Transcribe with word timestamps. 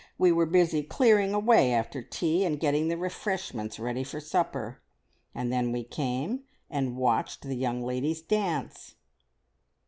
We 0.17 0.31
were 0.31 0.47
busy 0.47 0.81
clearing 0.81 1.31
away 1.31 1.71
after 1.71 2.01
tea, 2.01 2.43
and 2.43 2.59
getting 2.59 2.87
the 2.87 2.97
refreshments 2.97 3.77
ready 3.77 4.03
for 4.03 4.19
supper, 4.19 4.81
and 5.35 5.53
then 5.53 5.71
we 5.71 5.83
came 5.83 6.43
and 6.71 6.97
watched 6.97 7.43
the 7.43 7.53
young 7.53 7.83
ladies 7.83 8.23
dance." 8.23 8.95